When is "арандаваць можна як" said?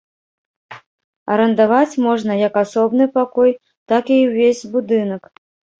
1.35-2.53